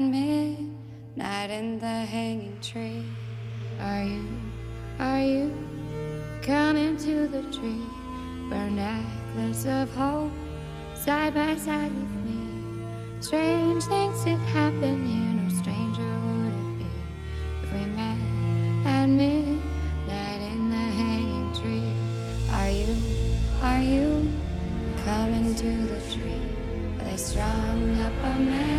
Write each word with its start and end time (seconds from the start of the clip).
at 0.00 0.06
midnight 0.06 1.50
in 1.50 1.78
the 1.78 1.86
hanging 1.86 2.58
tree. 2.62 3.04
Are 3.80 4.02
you, 4.02 4.26
are 4.98 5.20
you 5.20 5.52
coming 6.42 6.96
to 6.98 7.28
the 7.28 7.42
tree? 7.52 7.84
Where 8.48 8.70
necklace 8.70 9.66
of 9.66 9.94
hope 9.94 10.32
side 10.94 11.34
by 11.34 11.54
side 11.56 11.92
with 11.94 12.14
me. 12.24 12.84
Strange 13.20 13.84
things 13.84 14.24
did 14.24 14.38
happen 14.56 15.06
here, 15.06 15.42
no 15.42 15.48
stranger 15.62 16.10
would 16.24 16.54
it 16.54 16.78
be 16.78 16.86
if 17.62 17.72
we 17.72 17.84
met 17.94 18.16
at 18.86 19.06
midnight 19.06 20.40
in 20.52 20.70
the 20.70 20.84
hanging 21.00 21.52
tree. 21.60 21.92
Are 22.54 22.70
you, 22.70 22.96
are 23.62 23.82
you 23.82 24.32
coming 25.04 25.54
to 25.54 25.70
the 25.92 26.00
tree? 26.12 26.42
Are 26.98 27.04
they 27.04 27.16
strung 27.16 28.00
up 28.00 28.12
a 28.24 28.38
man? 28.40 28.69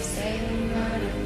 Senhor. 0.00 1.17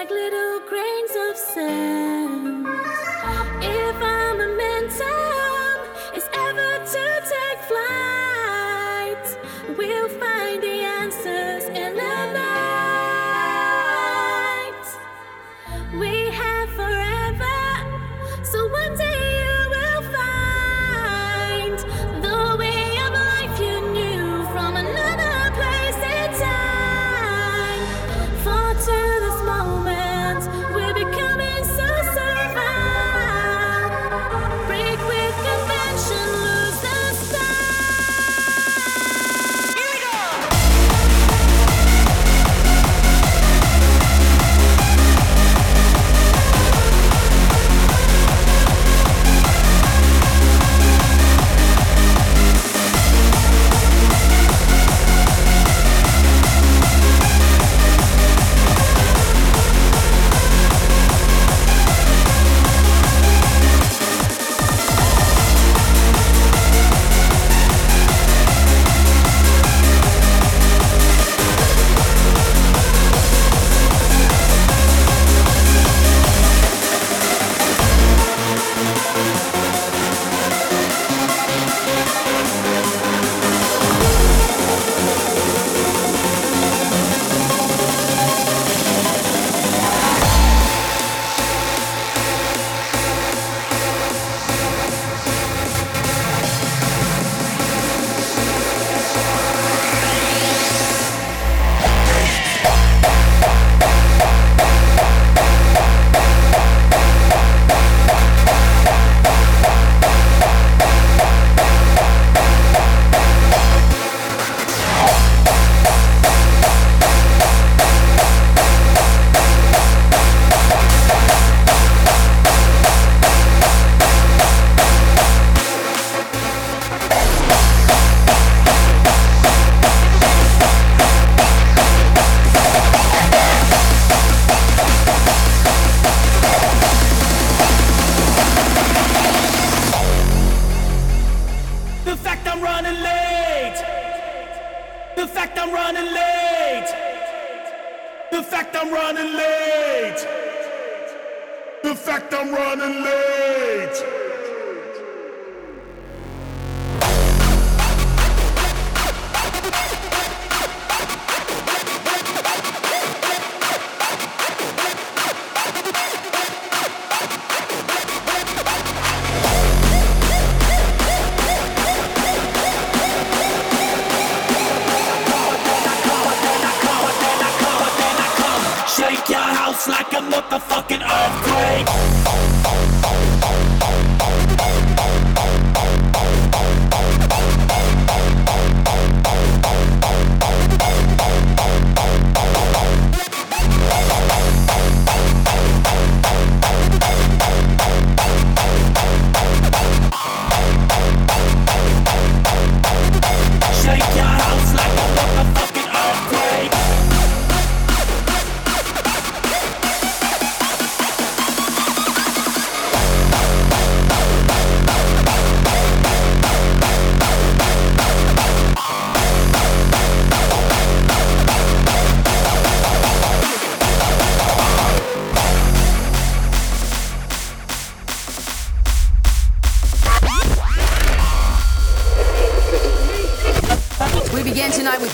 Like 0.00 0.10
little 0.10 0.60
grains 0.66 1.10
of 1.28 1.36
sand. 1.36 2.09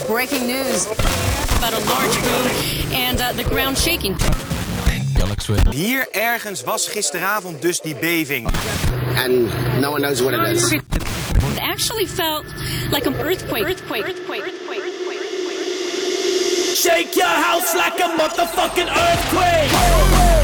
Breaking 0.07 0.47
news 0.47 0.87
about 0.87 1.73
a 1.73 1.81
large 1.89 2.15
boom 2.23 2.47
and 2.93 3.21
uh, 3.21 3.33
the 3.33 3.45
ground 3.45 3.77
shaking. 3.77 4.17
Hier 5.71 6.09
ergens 6.13 6.65
was 6.65 6.89
gisteravond 6.89 7.63
dus 7.63 7.81
die 7.81 7.95
beving. 7.95 8.49
And 9.17 9.49
no 9.81 9.91
one 9.91 10.01
knows 10.03 10.23
what 10.23 10.35
it 10.35 10.41
is. 10.41 10.73
It 10.73 10.83
actually 11.61 12.07
felt 12.07 12.45
like 12.91 13.07
an 13.07 13.15
earthquake. 13.15 13.65
Earthquake. 13.65 14.05
Earthquake. 14.05 14.43
Earthquake. 14.43 14.75
Shake 16.75 17.15
your 17.15 17.27
house 17.27 17.75
like 17.75 17.99
a 18.01 18.09
motherfucking 18.17 18.89
earthquake. 18.89 20.36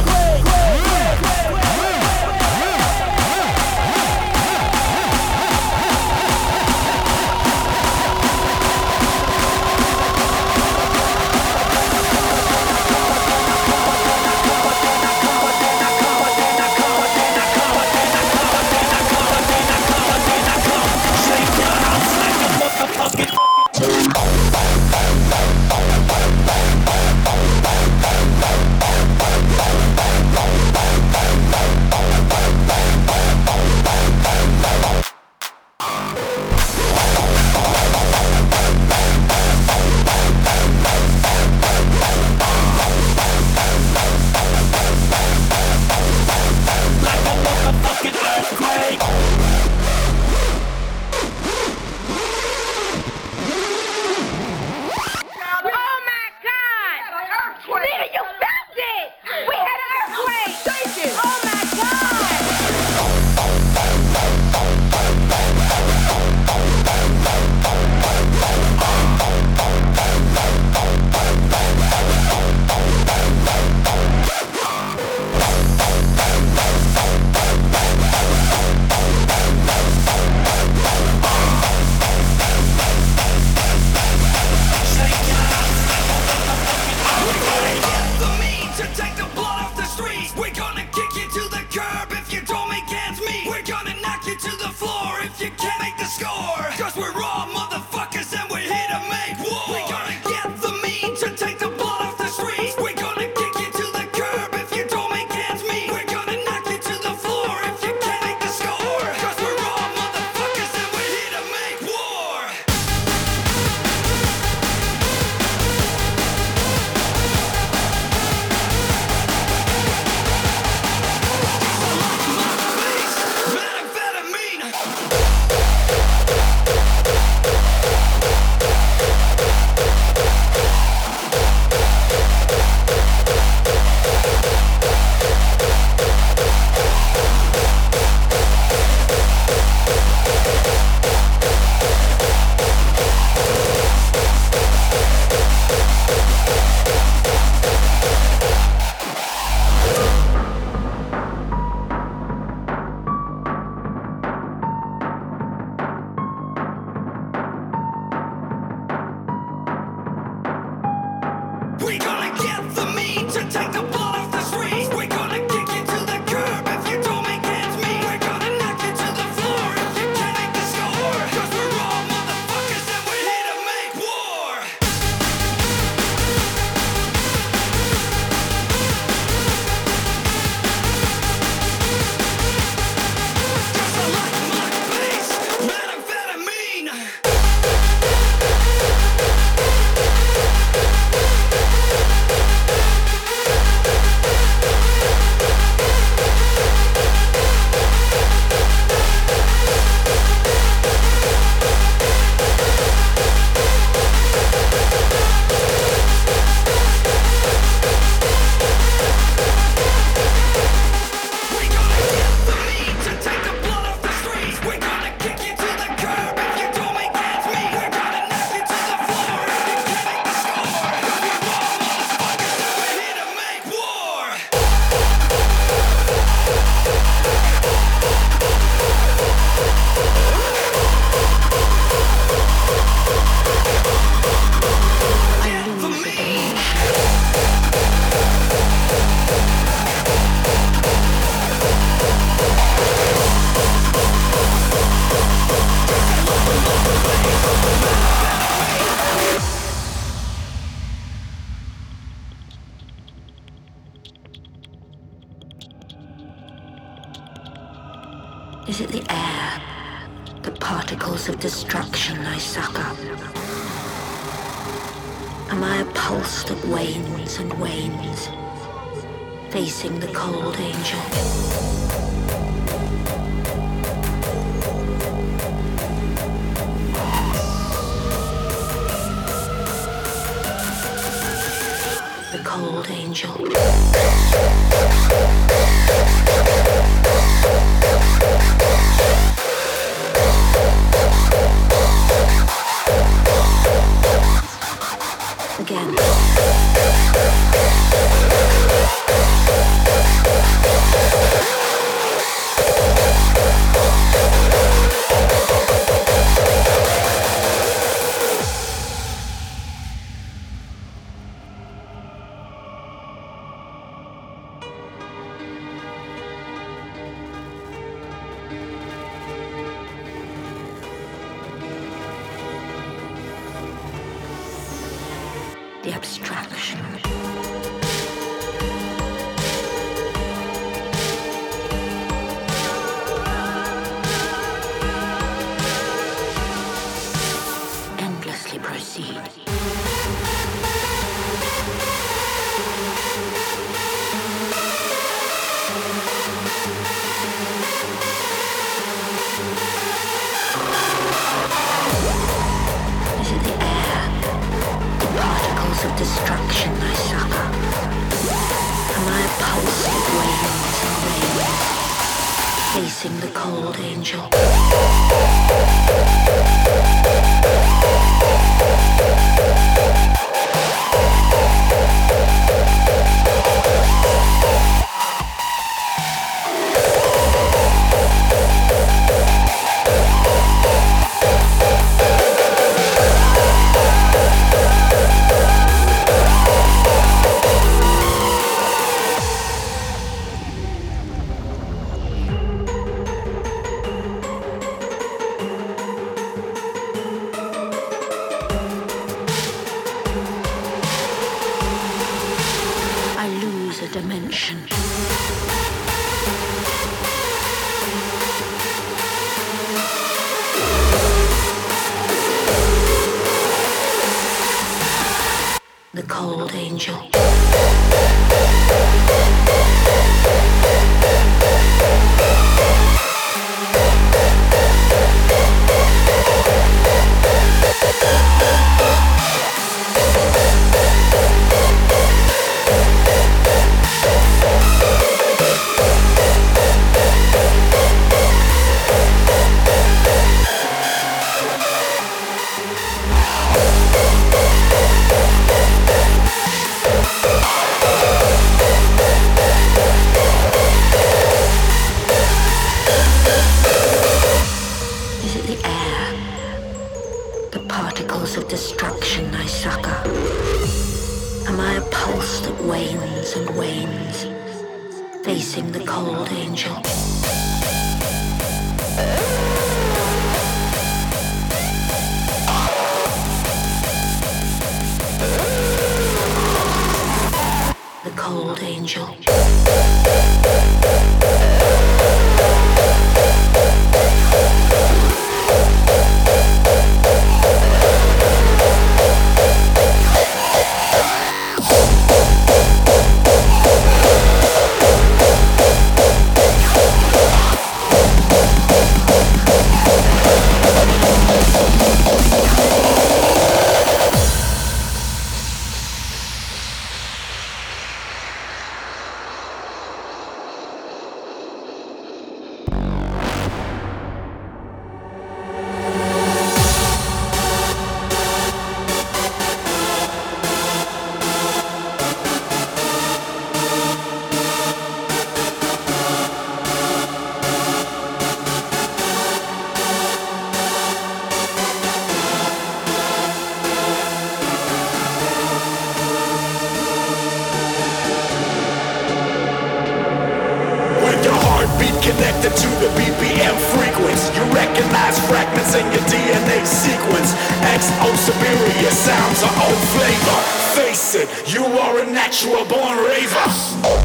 in 545.75 545.87
your 545.93 546.03
DNA 546.03 546.67
sequence. 546.67 547.33
XO 547.77 548.17
superior 548.17 548.91
sounds 548.91 549.43
are 549.43 549.55
old 549.65 549.83
flavor. 549.95 550.39
Face 550.77 551.15
it, 551.15 551.29
you 551.53 551.65
are 551.65 552.01
a 552.01 552.07
natural 552.07 552.65
born 552.67 552.99
raver. 552.99 554.02